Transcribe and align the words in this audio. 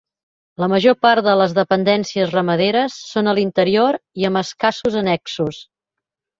La 0.61 0.69
major 0.71 0.95
part 1.05 1.23
de 1.27 1.35
les 1.41 1.53
dependències 1.57 2.33
ramaderes 2.37 2.97
són 3.11 3.29
a 3.29 3.37
l'interior 3.43 4.01
i 4.25 4.29
amb 4.33 4.43
escassos 4.45 5.01
annexos. 5.07 5.65